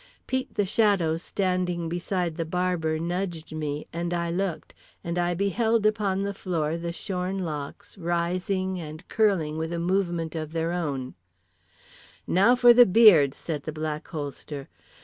[0.25, 5.85] Pete the Shadow, standing beside the barber, nudged me; and I looked; and I beheld
[5.85, 11.13] upon the floor the shorn locks rising and curling with a movement of their own….
[12.25, 14.67] "Now for the beard," said the Black Holster.